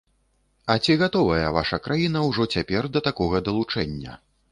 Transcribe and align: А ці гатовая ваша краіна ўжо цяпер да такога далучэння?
А 0.73 0.77
ці 0.85 0.95
гатовая 1.01 1.51
ваша 1.57 1.79
краіна 1.87 2.23
ўжо 2.29 2.47
цяпер 2.55 2.89
да 2.95 3.03
такога 3.09 3.43
далучэння? 3.49 4.17